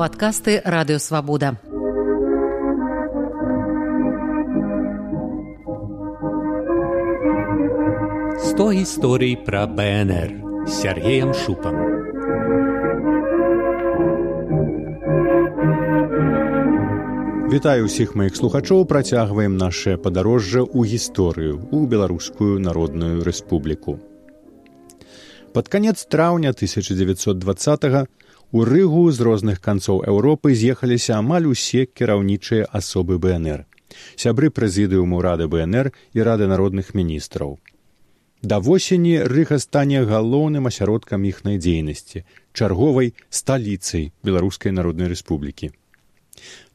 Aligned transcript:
падкасты 0.00 0.62
радыёвабода. 0.64 1.60
Сто 8.40 8.72
гісторый 8.72 9.36
пра 9.36 9.66
БНР 9.66 10.30
Сергеем 10.64 11.34
шупам. 11.36 11.76
Вітаю 17.52 17.84
ўсіх 17.84 18.16
маіх 18.16 18.40
слухачоў, 18.40 18.88
працягваем 18.88 19.60
наше 19.60 20.00
падарожжа 20.00 20.64
ў 20.64 20.96
гісторыю 20.96 21.60
ў 21.68 21.84
беларускую 21.84 22.56
народную 22.56 23.20
рэспубліку. 23.20 24.00
Пад 25.52 25.68
канец 25.68 26.08
траўня 26.08 26.56
1920 26.56 28.08
у 28.52 28.64
рыгу 28.64 29.10
з 29.12 29.20
розных 29.20 29.60
канцоў 29.62 30.02
Еўропы 30.10 30.54
з'ехаліся 30.58 31.18
амаль 31.22 31.46
усе 31.46 31.86
кіраўнічыя 31.86 32.66
асобы 32.74 33.18
БНР, 33.22 33.66
сябры 34.16 34.50
прэзідыуму 34.50 35.22
рады 35.22 35.46
БНР 35.46 35.92
і 36.14 36.22
рады 36.26 36.50
народных 36.50 36.94
міністраў. 36.94 37.58
Да 38.42 38.58
восені 38.58 39.20
рыга 39.22 39.58
стане 39.58 40.02
галоўным 40.02 40.66
асяродкам 40.66 41.28
іхнай 41.28 41.60
дзейнасці, 41.60 42.24
чарговай 42.52 43.14
сталіцай 43.28 44.10
беларускай 44.24 44.72
народнай 44.72 45.12
рэспублікі. 45.12 45.70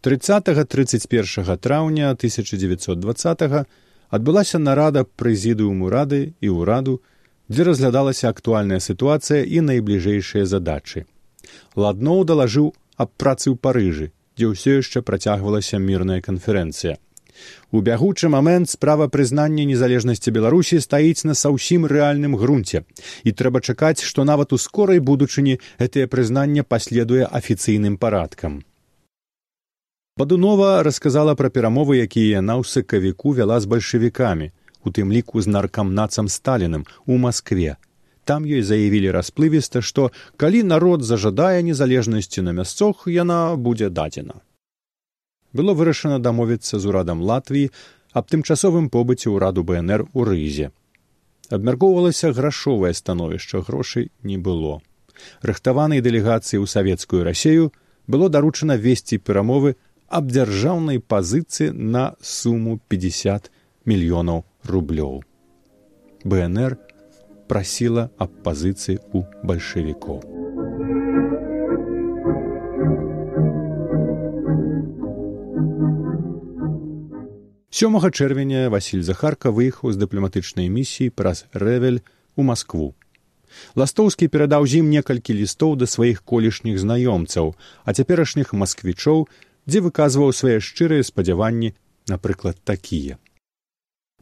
30-31 0.06 1.58
траўня 1.58 2.12
1920 2.14 3.66
адбылася 4.10 4.60
нарада 4.60 5.04
прэзідыуму 5.04 5.90
рады 5.90 6.38
і 6.40 6.54
ўраду, 6.54 7.02
дзе 7.50 7.66
разглядалася 7.68 8.30
актуальная 8.30 8.80
сітуацыя 8.80 9.42
і 9.44 9.66
найбліжэйшыя 9.66 10.46
задачы. 10.46 11.10
Ладноў 11.76 12.26
далажыў 12.26 12.74
аб 12.98 13.10
працы 13.18 13.52
ў 13.52 13.56
парыжы, 13.60 14.12
дзе 14.38 14.52
ўсё 14.52 14.80
яшчэ 14.82 15.02
працягвалася 15.02 15.80
мірная 15.80 16.22
канферэнцыя. 16.22 17.00
У 17.72 17.82
бягучы 17.82 18.30
момент 18.30 18.70
справа 18.70 19.08
прызнання 19.12 19.66
незалежнасці 19.68 20.32
беларусі 20.32 20.80
стаіць 20.80 21.28
на 21.28 21.36
саўсім 21.36 21.88
рэальным 21.92 22.38
грунце. 22.40 22.84
І 23.28 23.32
трэба 23.32 23.60
чакаць 23.60 24.00
што 24.02 24.24
нават 24.24 24.54
у 24.56 24.58
скорай 24.58 25.00
будучыні 25.00 25.60
гэтае 25.80 26.08
прызнанне 26.08 26.64
паследуе 26.64 27.28
афіцыйным 27.28 27.98
парадкам. 27.98 28.64
Бадунова 30.18 30.84
расказала 30.88 31.36
пра 31.36 31.50
перамовы 31.52 32.00
якія 32.00 32.40
яна 32.40 32.56
ў 32.56 32.64
сакавіку 32.64 33.36
вяла 33.36 33.60
з 33.60 33.68
бальшавікамі 33.68 34.48
у 34.86 34.94
тым 34.96 35.12
ліку 35.12 35.42
з 35.44 35.52
наркамнацам 35.52 36.32
сталіным 36.32 36.88
у 37.06 37.18
москве 37.20 37.76
там 38.26 38.46
ёй 38.46 38.62
заявілі 38.66 39.14
расплывіста 39.16 39.82
што 39.82 40.10
калі 40.42 40.64
народ 40.72 41.06
зажадае 41.06 41.62
незалежнасці 41.70 42.42
на 42.48 42.52
мясцох 42.58 43.06
яна 43.08 43.56
будзе 43.56 43.90
дадзена. 43.90 44.42
Было 45.56 45.78
вырашана 45.78 46.20
дамовіцца 46.20 46.80
з 46.80 46.90
урадам 46.92 47.22
латвіі 47.22 47.72
аб 48.12 48.28
тымчасовым 48.32 48.90
побыце 48.92 49.32
ўраду 49.32 49.64
бнр 49.64 50.08
у 50.12 50.26
рызе. 50.28 50.72
Абмяркоўвалася 51.50 52.34
грашовае 52.34 52.94
становішча 52.94 53.62
грошай 53.62 54.10
не 54.24 54.38
было. 54.38 54.82
Рыхтаванай 55.42 56.02
дэлегацыі 56.02 56.60
ў 56.60 56.66
савецкую 56.68 57.24
рассею 57.24 57.72
было 58.08 58.30
даручана 58.30 58.76
весці 58.76 59.22
перамовы 59.22 59.76
аб 60.08 60.32
дзяржаўнай 60.32 61.00
пазіцыі 61.00 61.72
на 61.72 62.16
суму 62.22 62.80
пятьдесят 62.90 63.52
мільёнаў 63.86 64.44
рублёў. 64.66 65.24
БНР 66.26 66.78
прасіла 67.48 68.10
аб 68.18 68.32
пазіцыі 68.44 68.98
ў 69.14 69.26
бальшавікоў. 69.44 70.20
Сёмага 77.76 78.08
чэрвеня 78.08 78.70
Васіль 78.72 79.04
Захарка 79.04 79.52
выехаў 79.52 79.92
з 79.92 80.00
дыпламатычнай 80.00 80.72
місіі 80.72 81.12
праз 81.12 81.44
рэвель 81.52 82.00
у 82.40 82.48
Маскву. 82.48 82.96
Ластоўскі 83.76 84.32
перадаў 84.32 84.64
з 84.64 84.80
ім 84.80 84.88
некалькі 84.96 85.36
лістоў 85.36 85.76
да 85.76 85.88
сваіх 85.88 86.24
колішніх 86.24 86.80
знаёмцаў, 86.80 87.52
а 87.84 87.90
цяперашніх 87.92 88.56
масквічоў, 88.56 89.28
дзе 89.68 89.80
выказваў 89.84 90.32
свае 90.32 90.64
шчырыя 90.64 91.04
спадзяванні, 91.04 91.76
напрыклад, 92.08 92.60
такія 92.64 93.20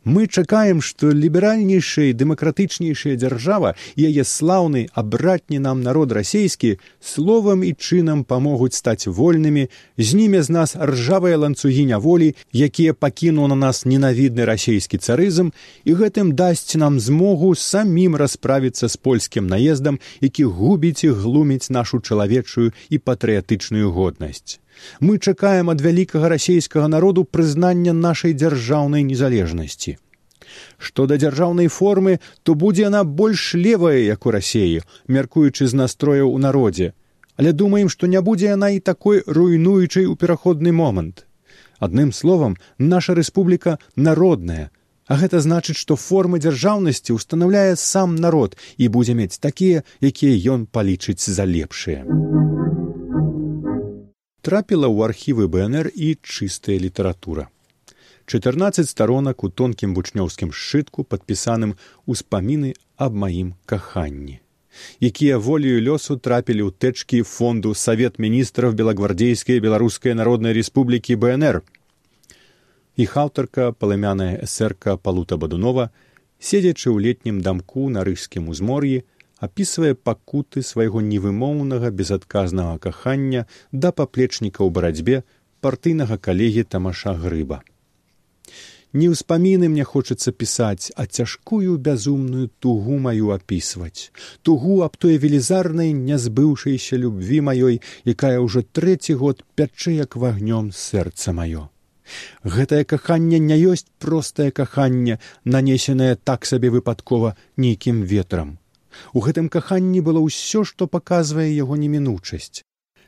мы 0.05 0.27
чакаем 0.27 0.81
што 0.81 1.11
ліберальнейшая 1.11 2.11
і 2.11 2.17
дэмакратычнейшая 2.19 3.15
дзяржава 3.15 3.75
і 3.95 4.07
яе 4.09 4.23
слаўны 4.27 4.87
абратні 4.93 5.59
нам 5.59 5.83
народ 5.83 6.11
расійскі 6.11 6.77
словам 6.99 7.63
і 7.63 7.73
чынам 7.73 8.23
памогуць 8.23 8.75
стаць 8.75 9.07
вольнымі. 9.07 9.69
Зніме 9.97 10.43
з 10.43 10.49
нас 10.49 10.75
ржавыя 10.75 11.37
ланцугі 11.37 11.85
няволі 11.85 12.35
якія 12.53 12.93
пакіну 12.93 13.47
на 13.47 13.55
нас 13.55 13.85
ненавідны 13.85 14.45
расійскі 14.45 14.97
царызм 14.97 15.53
і 15.85 15.91
гэтым 15.93 16.33
дасць 16.33 16.75
нам 16.75 16.99
змогу 16.99 17.55
самім 17.55 18.15
расправіцца 18.15 18.87
з 18.87 18.97
польскім 18.97 19.47
наездам 19.47 19.99
які 20.21 20.43
губіць 20.43 21.03
і 21.03 21.15
глуміць 21.15 21.69
нашу 21.69 21.99
чалавечую 21.99 22.71
і 22.89 22.97
патрыятычную 22.97 23.91
годнасць 23.91 24.62
мы 24.99 25.17
чакаем 25.19 25.69
ад 25.69 25.81
вялікага 25.81 26.29
расійскага 26.33 26.87
народу 26.87 27.23
прызнання 27.23 27.93
нашай 27.93 28.33
дзяржаўнай 28.33 29.03
незалежнасці. 29.03 29.97
Што 30.77 31.05
да 31.07 31.17
дзяржаўнай 31.17 31.67
формы, 31.67 32.19
то 32.43 32.55
будзе 32.55 32.83
яна 32.89 33.03
больш 33.03 33.53
левая, 33.55 33.97
як 33.97 34.25
у 34.25 34.31
рассеі, 34.31 34.83
мяркуючы 35.07 35.67
з 35.67 35.73
настрояў 35.73 36.33
у 36.33 36.37
народзе, 36.37 36.93
але 37.37 37.53
думаем, 37.53 37.89
што 37.89 38.07
не 38.07 38.21
будзе 38.21 38.53
яна 38.53 38.69
і 38.69 38.79
такой 38.79 39.23
руйнуючай 39.25 40.05
у 40.05 40.15
пераходны 40.15 40.71
момант. 40.71 41.25
Адным 41.79 42.11
словам, 42.11 42.57
наша 42.77 43.15
рэспубліка 43.15 43.79
народная, 43.95 44.69
а 45.07 45.17
гэта 45.19 45.41
значыць, 45.43 45.79
што 45.79 45.95
формы 45.95 46.39
дзяржаўнасці 46.39 47.17
ўстанаўляе 47.17 47.75
сам 47.75 48.15
народ 48.15 48.55
і 48.77 48.87
будзе 48.87 49.17
мець 49.19 49.39
такія, 49.39 49.83
якія 49.99 50.55
ён 50.55 50.67
палічыць 50.67 51.19
за 51.19 51.43
лепшыя 51.43 52.07
трапіла 54.43 54.91
ў 54.91 55.09
архівы 55.09 55.47
бнр 55.47 55.89
і 55.95 56.13
чыстая 56.19 56.77
літаратура. 56.77 57.49
Чатырнаццаць 58.27 58.91
старонак 58.91 59.43
у 59.47 59.49
тонкім 59.49 59.95
вучнёўскім 59.97 60.51
сшытку 60.51 61.07
падпісаным 61.07 61.75
успаміны 62.05 62.75
аб 62.95 63.19
маім 63.25 63.55
каханні 63.65 64.43
якія 64.99 65.37
волею 65.37 65.81
лёсу 65.81 66.17
трапілі 66.17 66.67
ў 66.67 66.71
тэчкі 66.73 67.21
фонду 67.23 67.73
савет 67.77 68.19
міністраў 68.19 68.73
белагвардзейскай 68.73 69.61
беларускай 69.63 70.17
народнай 70.17 70.53
рэспублікі 70.57 71.17
бнр. 71.21 71.61
Іх 72.97 73.17
аўтарка 73.17 73.71
палымяная 73.73 74.41
эсэрка 74.45 74.97
палута 74.97 75.37
бадунова 75.37 75.89
седзячы 76.39 76.89
ў 76.89 76.97
летнім 77.09 77.41
дамку 77.41 77.89
на 77.89 78.05
рыжскім 78.05 78.49
узмор'і 78.49 79.03
апісвае 79.43 79.93
пакуты 80.07 80.63
свайго 80.63 81.03
невымоўнага 81.11 81.91
безадказнага 81.99 82.79
кахання 82.87 83.45
да 83.71 83.91
паплечніка 83.91 84.63
ў 84.63 84.69
барацьбе 84.79 85.23
партыйнага 85.65 86.17
калегі 86.27 86.63
тамаша 86.75 87.15
грыба. 87.25 87.59
Не 88.93 89.09
ўспаміны 89.09 89.67
мне 89.73 89.83
хочацца 89.89 90.31
пісаць 90.31 90.93
а 90.95 91.05
цяжкую 91.17 91.77
бязумную 91.87 92.49
тугу 92.65 92.99
маю 93.05 93.33
апісваць. 93.35 94.13
Тугу 94.45 94.79
аб 94.87 94.97
той 95.05 95.17
велізарнай 95.23 95.93
нязбыўшайся 95.97 97.01
любві 97.03 97.41
маёй 97.49 97.81
якая 98.15 98.37
ўжо 98.47 98.61
трэці 98.79 99.17
год 99.25 99.43
пячэ 99.59 99.97
як 99.97 100.19
вагнём 100.25 100.71
сэрца 100.85 101.33
маё. 101.33 101.67
Гэтае 102.45 102.83
каханне 102.85 103.39
не 103.51 103.57
ёсць 103.73 103.89
простае 103.97 104.51
каханне 104.51 105.17
нанесенае 105.43 106.13
так 106.15 106.45
сабе 106.45 106.69
выпадкова 106.69 107.35
нейкім 107.57 108.03
ветрам 108.03 108.59
У 109.13 109.23
гэтым 109.25 109.49
каханні 109.49 110.01
было 110.01 110.19
ўсё, 110.19 110.63
што 110.63 110.87
паказвае 110.87 111.49
яго 111.55 111.75
немінучасць. 111.75 112.63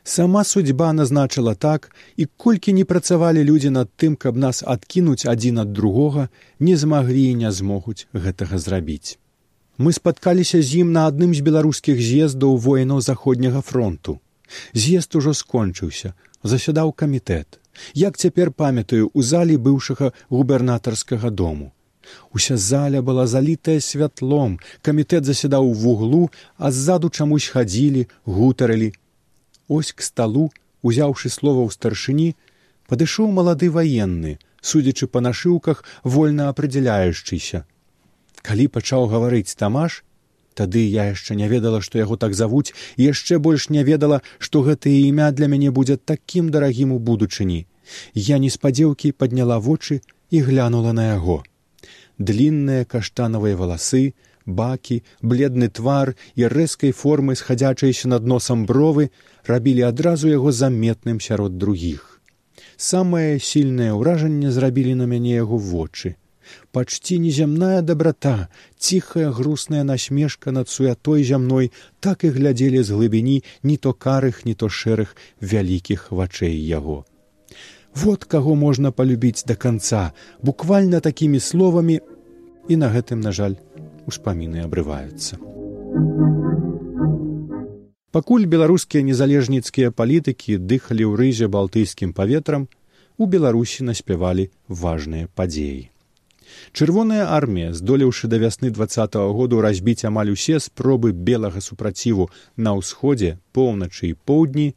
Сама 0.06 0.44
судьба 0.44 0.92
назначыла 0.92 1.54
так, 1.54 1.90
і 2.16 2.26
колькі 2.36 2.72
не 2.72 2.84
працавалі 2.84 3.42
людзі 3.42 3.70
над 3.74 3.90
тым, 3.98 4.14
каб 4.14 4.36
нас 4.36 4.62
адкінуць 4.62 5.26
адзін 5.26 5.58
ад 5.66 5.72
другога, 5.72 6.28
не 6.60 6.76
змаглі 6.76 7.24
і 7.30 7.34
не 7.42 7.50
змогуць 7.50 8.06
гэтага 8.14 8.58
зрабіць. 8.58 9.18
Мы 9.78 9.92
спаткаліся 9.92 10.62
з 10.62 10.86
ім 10.86 10.92
на 10.92 11.06
адным 11.10 11.34
з 11.34 11.42
беларускіх 11.48 11.98
з'ездаў 12.00 12.56
воінаў 12.56 13.02
заходняга 13.02 13.60
фронту. 13.60 14.20
З'езд 14.72 15.16
ужо 15.18 15.34
скончыўся, 15.34 16.14
засядаў 16.42 16.92
камітэт. 16.92 17.58
Як 17.94 18.16
цяпер 18.16 18.50
памятаю 18.50 19.10
у 19.12 19.22
залі 19.22 19.56
быўшага 19.58 20.12
губернатарскага 20.30 21.30
дому. 21.30 21.72
Уся 22.32 22.56
заля 22.56 23.02
была 23.02 23.26
залітая 23.26 23.80
святлом, 23.80 24.58
камітэт 24.82 25.24
засядаў 25.24 25.68
у 25.70 25.72
вуглу, 25.72 26.30
а 26.56 26.70
ззаду 26.70 27.10
чамусь 27.10 27.48
хадзілі, 27.48 28.08
гутарылі. 28.24 28.92
Оось 29.68 29.92
к 29.92 30.02
сталу, 30.02 30.50
узяўшы 30.82 31.28
слова 31.28 31.66
ў 31.66 31.70
старшыні, 31.74 32.28
падышоў 32.86 33.30
малады 33.30 33.70
ваенны, 33.70 34.38
судзячы 34.62 35.06
па 35.06 35.20
нашыўках 35.20 35.82
вольна 36.04 36.50
апрэдзяляючыся. 36.50 37.64
Калі 38.46 38.66
пачаў 38.70 39.10
гаварыць 39.10 39.58
тамаш, 39.58 40.02
Тады 40.56 40.82
я 40.88 41.04
яшчэ 41.12 41.34
не 41.36 41.48
ведала, 41.52 41.82
што 41.84 42.00
яго 42.00 42.16
так 42.16 42.34
завуць 42.36 42.72
і 42.96 43.08
яшчэ 43.12 43.36
больш 43.46 43.68
не 43.68 43.82
ведала, 43.84 44.22
што 44.38 44.62
гэтае 44.68 44.94
імя 45.08 45.28
для 45.36 45.48
мяне 45.52 45.70
будзе 45.78 45.96
такім 46.12 46.48
дарагім 46.54 46.94
у 46.96 46.98
будучыні. 47.10 47.58
Я 48.28 48.38
неспадзеўкі 48.44 49.12
падняла 49.12 49.58
вочы 49.66 50.00
і 50.30 50.40
глянула 50.48 50.96
на 50.96 51.04
яго. 51.12 51.42
Длінныя 52.18 52.84
каштанавыя 52.84 53.56
валасы, 53.56 54.14
бакі, 54.46 55.02
бледны 55.20 55.68
твар 55.68 56.14
і 56.34 56.48
рэзкай 56.52 56.92
формы 56.92 57.36
схадзячыяся 57.36 58.08
над 58.08 58.26
носам 58.26 58.66
бровы 58.66 59.10
рабілі 59.46 59.88
адразу 59.88 60.28
яго 60.28 60.52
заметным 60.52 61.20
сярод 61.20 61.58
другіх. 61.58 62.20
Самае 62.76 63.40
сільнае 63.40 63.92
ўражанне 63.96 64.52
зрабілі 64.52 64.94
на 65.02 65.10
мяне 65.10 65.34
яго 65.40 65.58
вочы 65.58 66.16
пачці 66.72 67.18
неземная 67.18 67.82
дабрата 67.82 68.48
ціхая 68.78 69.30
грустная 69.32 69.84
насмешка 69.84 70.52
над 70.52 70.68
суятой 70.68 71.24
зямной 71.24 71.72
так 72.00 72.24
і 72.24 72.32
глядзелі 72.38 72.82
з 72.82 72.90
глыбіні 72.90 73.36
ні 73.62 73.76
то 73.76 73.92
карых 74.06 74.44
ні 74.44 74.54
то 74.54 74.68
шэрых 74.68 75.16
вялікіх 75.40 76.10
вачэй 76.12 76.56
яго 76.56 77.04
вот 77.96 78.24
каго 78.24 78.54
можна 78.54 78.92
полюбіць 78.92 79.44
до 79.48 79.56
конца 79.56 80.12
буквально 80.42 81.00
такімі 81.00 81.40
словамі 81.40 82.00
і 82.68 82.76
на 82.76 82.92
гэтым 82.92 83.24
на 83.24 83.32
жаль 83.32 83.56
успаміны 84.06 84.62
абрываюцца. 84.64 85.40
Пакуль 88.12 88.46
беларускія 88.46 89.04
незалежніцкія 89.04 89.90
палітыкі 89.92 90.56
дыхалі 90.56 91.04
ў 91.08 91.12
рызе 91.20 91.48
балтыйскім 91.52 92.12
паветрам 92.16 92.68
у 93.18 93.26
беларусі 93.26 93.84
наспявалі 93.84 94.48
важныя 94.68 95.28
падзеі. 95.34 95.90
Чырвоная 96.72 97.26
армія 97.32 97.72
здолеўшы 97.72 98.28
да 98.28 98.38
вясны 98.38 98.70
два 98.70 98.86
году 99.32 99.60
разбіць 99.60 100.04
амаль 100.04 100.30
усе 100.30 100.60
спробы 100.60 101.12
белага 101.12 101.60
супраціву 101.60 102.30
на 102.56 102.76
ўсходзе 102.78 103.38
поўначы 103.52 104.12
і 104.12 104.14
поўдні 104.14 104.74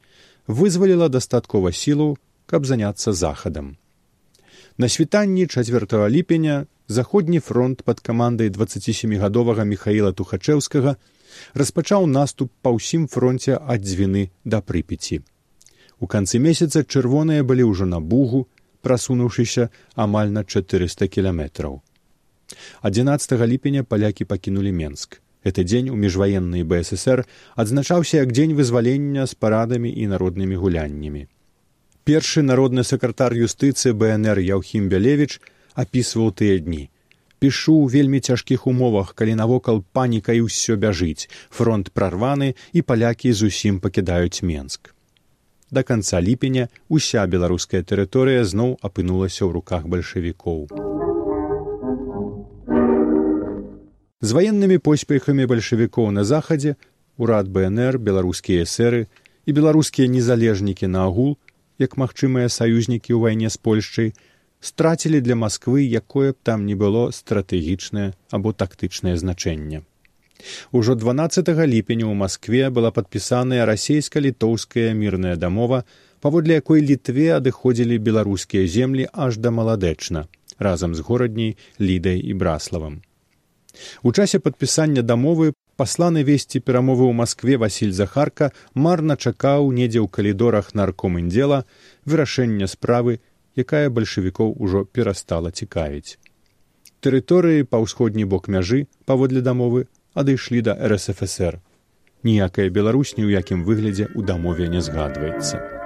вызваліла 0.47 1.09
дастаткова 1.09 1.71
сілу 1.71 2.17
каб 2.49 2.65
заняцца 2.65 3.13
захадам 3.13 3.71
на 4.77 4.89
світанні 4.89 5.47
чацвёртого 5.47 6.09
ліпеня 6.09 6.65
заходні 6.99 7.39
фронт 7.39 7.83
пад 7.87 7.99
камандай 7.99 8.49
двадцатісемігадовага 8.49 9.65
михаила 9.73 10.11
тухачеўскага 10.11 10.95
распачаў 11.53 12.07
наступ 12.19 12.51
па 12.61 12.73
ўсім 12.77 13.07
фронте 13.07 13.59
ад 13.59 13.85
дзвіны 13.85 14.29
да 14.45 14.61
прыпеці 14.61 15.21
у 15.99 16.07
канцы 16.07 16.39
месяца 16.39 16.83
чырвоныя 16.83 17.43
былі 17.43 17.67
ўжо 17.69 17.85
на 17.85 17.99
бугу 17.99 18.47
прасунуўшыся 18.81 19.69
амаль 19.95 20.31
на 20.31 20.43
400 20.43 21.07
кіляметраў. 21.07 21.81
11 22.81 23.31
ліпеня 23.47 23.83
палякі 23.83 24.25
пакінулі 24.25 24.71
Менск. 24.71 25.21
Гэты 25.45 25.63
дзень 25.63 25.89
у 25.89 25.95
міжваеннай 25.95 26.63
БСР 26.63 27.23
адзначаўся 27.55 28.17
як 28.23 28.31
дзень 28.31 28.55
вызвалення 28.55 29.27
з 29.27 29.33
парадамі 29.35 29.91
і 29.91 30.07
народнымі 30.07 30.55
гуляннямі. 30.55 31.27
Першы 32.09 32.41
народны 32.41 32.81
сакратар 32.81 33.37
юстыцыі 33.37 33.93
БНР 33.93 34.41
Яўхім 34.41 34.89
Бялевіч 34.89 35.37
апісваў 35.77 36.33
тыя 36.41 36.57
дні. 36.57 36.89
Пішу 37.37 37.85
ў 37.85 37.93
вельмі 37.93 38.19
цяжкіх 38.19 38.65
умовах, 38.65 39.13
калі 39.13 39.37
навокал 39.37 39.85
паніка 39.93 40.33
і 40.33 40.49
ўсё 40.49 40.73
бяжыць, 40.73 41.29
фронт 41.53 41.93
прарваны 41.93 42.55
і 42.73 42.81
палякі 42.81 43.29
зусім 43.31 43.77
пакідаюць 43.77 44.41
Менск 44.41 44.97
да 45.71 45.83
канца 45.83 46.21
ліпеня 46.21 46.67
уся 46.89 47.25
беларуская 47.27 47.81
тэрыторыя 47.85 48.43
зноў 48.51 48.77
апынулася 48.81 49.45
ў 49.45 49.53
руках 49.53 49.85
бальшавікоў. 49.85 50.69
З 54.19 54.29
ваеннымі 54.35 54.77
поспехамі 54.83 55.45
бальшавікоў 55.45 56.09
на 56.11 56.25
захадзе 56.25 56.75
урад 57.17 57.47
бнр 57.53 57.99
беларускія 58.01 58.65
эсеры 58.65 59.05
і 59.45 59.55
беларускія 59.59 60.09
незалежнікі 60.09 60.89
на 60.89 61.05
агул 61.05 61.37
як 61.79 61.97
магчымыя 61.97 62.51
саюзнікі 62.51 63.15
ў 63.15 63.19
вайне 63.25 63.49
з 63.49 63.57
польшчай 63.57 64.13
страцілі 64.59 65.21
для 65.25 65.35
москвы 65.35 65.87
якое 65.87 66.33
б 66.33 66.37
там 66.43 66.65
не 66.65 66.75
было 66.75 67.11
стратэгічнае 67.15 68.11
або 68.31 68.53
тактычнае 68.53 69.15
значэнне 69.17 69.85
Ужо 70.71 70.95
12 70.95 71.49
ліпеня 71.67 72.05
ў 72.07 72.15
Маскве 72.15 72.69
была 72.71 72.91
падпісаная 72.95 73.65
расійска-літоўская 73.67 74.93
мірная 74.95 75.35
дамова, 75.35 75.83
паводле 76.23 76.55
якой 76.59 76.79
літве 76.79 77.35
адыходзілі 77.35 77.99
беларускія 77.99 78.67
землі 78.67 79.07
аж 79.11 79.35
да 79.37 79.51
маладэчна 79.51 80.27
разам 80.59 80.95
з 80.95 80.99
горадняй 80.99 81.57
лідай 81.79 82.19
і 82.19 82.33
браславам. 82.33 83.01
У 84.03 84.11
часе 84.11 84.39
падпісання 84.39 85.01
дамовы 85.01 85.53
пасланы 85.79 86.23
весці 86.27 86.59
перамовы 86.59 87.07
ў 87.07 87.13
Маскве 87.19 87.55
Васіль 87.63 87.95
Захарка 87.95 88.51
марна 88.87 89.15
чакаў 89.15 89.71
недзе 89.77 90.03
ў 90.03 90.07
калідорах 90.11 90.73
наркомындзела 90.75 91.63
вырашэння 92.03 92.67
справы, 92.67 93.19
якая 93.55 93.87
бальшавікоў 93.87 94.53
ужо 94.59 94.83
перастала 94.85 95.55
цікавіць. 95.55 96.19
Тэрыторыі 96.99 97.63
па 97.63 97.79
ўсходні 97.79 98.27
бок 98.27 98.51
мяжы 98.51 98.85
паводле 99.07 99.39
дамовы 99.39 99.87
адышлі 100.13 100.61
да 100.67 100.75
рсфср 100.91 101.63
ніякая 102.23 102.69
беларусь 102.69 103.15
ні 103.17 103.23
ў 103.23 103.39
якім 103.39 103.63
выглядзе 103.63 104.11
ў 104.11 104.27
дамове 104.27 104.67
не 104.67 104.81
згадваецца 104.83 105.78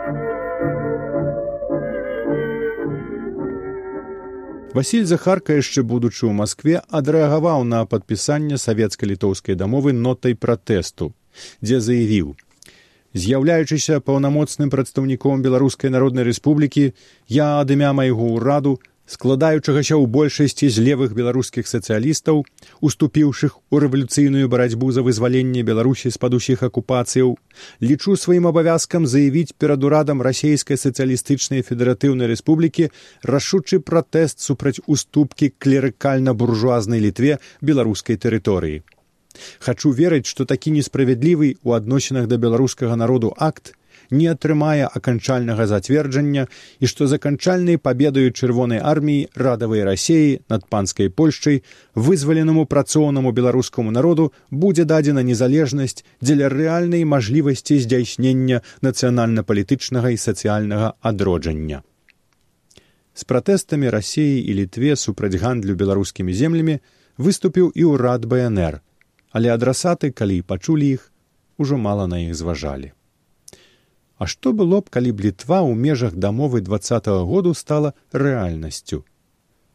васіль 4.74 5.06
захарка 5.06 5.54
яшчэ 5.54 5.84
будучы 5.86 6.26
ў 6.26 6.34
москве 6.34 6.82
адрэагаваў 7.00 7.62
на 7.74 7.86
падпісанне 7.86 8.58
савецка-літоўскай 8.58 9.58
дамовы 9.60 9.94
нотай 9.94 10.34
пратэсту 10.34 11.14
дзе 11.62 11.78
заявіў 11.88 12.34
з'яўляючыся 13.14 14.02
паўнамоцным 14.08 14.74
прадстаўніком 14.74 15.46
беларускай 15.46 15.94
народнай 15.94 16.26
рэспублікі 16.26 16.90
я 17.30 17.50
ад 17.62 17.70
імя 17.78 17.94
майго 17.94 18.34
ўраду 18.34 18.80
складаючагася 19.14 19.96
ў 19.96 20.10
большасці 20.10 20.70
з 20.74 20.84
левых 20.88 21.14
беларускіх 21.18 21.70
сацыялістаў 21.70 22.42
уступіўшых 22.82 23.58
у 23.70 23.82
рэвалюцыйную 23.84 24.50
барацьбу 24.50 24.90
за 24.96 25.06
вызваленне 25.06 25.62
беларусі 25.68 26.10
з-пад 26.16 26.38
усіх 26.40 26.64
акупацыяў 26.68 27.36
лічу 27.86 28.18
сваім 28.18 28.50
абавязкам 28.50 29.06
заявіць 29.06 29.54
перад 29.58 29.86
урадам 29.86 30.26
расійскай 30.26 30.82
сацыялістычнай 30.82 31.62
федэратыўнай 31.68 32.34
рэспублікі 32.34 32.90
рашучы 33.36 33.80
пратэст 33.92 34.42
супраць 34.42 34.82
уступкі 34.88 35.54
клерыкальна-буржуазнай 35.62 37.04
літве 37.06 37.38
беларускай 37.62 38.18
тэрыторыі. 38.18 38.82
Хачу 39.60 39.94
верыць 39.94 40.30
што 40.30 40.46
такі 40.50 40.74
несправядлівы 40.74 41.54
ў 41.62 41.70
адносінах 41.78 42.28
да 42.30 42.42
беларускага 42.42 42.98
народу 42.98 43.34
акт 43.38 43.74
не 44.12 44.28
атрымае 44.32 44.88
аканчальнага 44.88 45.68
зацверджання 45.68 46.48
і 46.80 46.90
што 46.92 47.08
заканчальнай 47.08 47.78
пабедаю 47.78 48.32
чырвонай 48.32 48.80
арміі 48.80 49.30
радавай 49.36 49.84
рассеі 49.88 50.40
над 50.50 50.68
панскай 50.68 51.10
польшчай 51.10 51.64
вызваленаму 51.96 52.66
працоўнаму 52.66 53.32
беларускаму 53.32 53.92
народу 53.92 54.32
будзе 54.50 54.86
дадзена 54.86 55.24
незалежнасць 55.24 56.04
дзеля 56.22 56.50
рэальнай 56.54 57.04
мажлівасці 57.06 57.80
здзяйснення 57.80 58.62
нацыянальна-палітычнага 58.82 60.14
і 60.14 60.18
сацыяльнага 60.18 60.94
адроджання. 61.02 61.84
З 63.14 63.24
пратэстамі 63.30 63.94
рассеі 63.94 64.42
і 64.42 64.54
літве 64.58 64.96
супраць 64.98 65.38
гандлю 65.38 65.76
беларускімі 65.78 66.34
землямі 66.34 66.80
выступіў 67.18 67.70
і 67.76 67.94
ўрад 67.94 68.26
бнр 68.26 68.82
але 69.34 69.50
адрасаты 69.54 70.14
калі 70.14 70.42
пачулі 70.42 70.90
іх 70.96 71.10
ужо 71.58 71.78
мала 71.78 72.08
на 72.08 72.22
іх 72.26 72.36
зважалі 72.38 72.94
А 74.24 74.28
што 74.32 74.54
было 74.56 74.78
б, 74.80 74.88
калі 74.88 75.12
б 75.12 75.24
літва 75.24 75.58
ў 75.68 75.76
межах 75.76 76.14
дамовы 76.16 76.62
два 76.64 76.80
году 77.28 77.52
стала 77.54 77.92
рэальнасцю? 78.14 79.04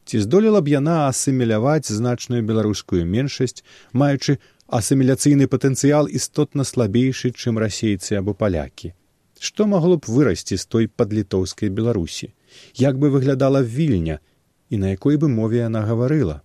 Ці 0.09 0.21
здолела 0.25 0.63
б 0.65 0.73
яна 0.73 0.95
асіміляваць 1.09 1.93
значную 1.93 2.41
беларускую 2.41 3.05
меншасць, 3.05 3.61
маючы 3.93 4.39
асіміляцыйны 4.73 5.53
патэнцыял 5.53 6.09
істотна 6.09 6.65
слабейшы, 6.65 7.29
чым 7.37 7.61
расейцы 7.61 8.17
або 8.17 8.33
палякі? 8.33 8.95
Што 9.39 9.69
магло 9.69 10.01
б 10.01 10.09
вырасці 10.09 10.57
з 10.57 10.65
той 10.65 10.89
падлітоўскай 10.89 11.69
беларусі? 11.69 12.33
Як 12.73 12.97
бы 12.97 13.13
выглядала 13.13 13.61
вільня 13.61 14.19
і 14.73 14.81
на 14.81 14.97
якой 14.97 15.21
бы 15.21 15.29
мове 15.29 15.61
яна 15.69 15.85
гаварыла? 15.85 16.41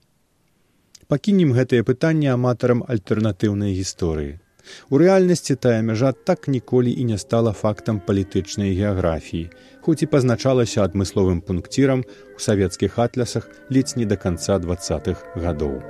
Пакінем 1.07 1.55
гэтае 1.55 1.88
пытанне 1.88 2.36
аматарам 2.36 2.83
альтэрнатыўнай 2.83 3.72
гісторыі. 3.79 4.42
У 4.89 4.98
рэальнасці 4.98 5.55
тая 5.55 5.82
мяжа 5.82 6.12
так 6.12 6.48
ніколі 6.48 6.91
і 6.91 7.03
не 7.12 7.17
стала 7.17 7.51
фактам 7.51 8.00
палітычнай 8.00 8.74
геаграфіі, 8.77 9.50
хоць 9.82 10.03
і 10.03 10.12
пазначалася 10.12 10.84
адмысловым 10.86 11.41
пункцірам 11.41 12.05
у 12.36 12.39
савецкіх 12.39 13.00
атлясах 13.00 13.50
ледзь 13.70 13.96
не 13.96 14.05
да 14.05 14.15
канца 14.15 14.60
двах 14.60 14.84
гадоў. 15.36 15.82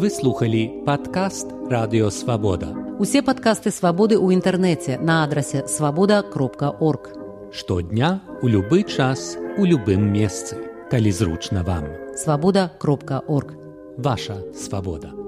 Выслухалі 0.00 0.86
падкаст 0.86 1.50
радыёвабода. 1.68 2.70
Усе 3.02 3.20
падкасты 3.26 3.74
свабоды 3.74 4.16
ў 4.16 4.38
інтэрнэце 4.38 4.96
на 5.02 5.24
адрасе 5.24 5.66
свабода 5.66 6.22
кропка 6.22 6.70
орг. 6.70 7.10
Штодня 7.52 8.22
у 8.40 8.46
любы 8.46 8.84
час 8.84 9.36
у 9.58 9.66
любым 9.66 10.08
месцы, 10.14 10.56
калі 10.94 11.10
зручна 11.10 11.66
вам 11.66 11.90
свабода 12.22 12.70
кропка 12.78 13.22
орг 13.26 13.54
Ваша 13.96 14.36
свабода. 14.54 15.19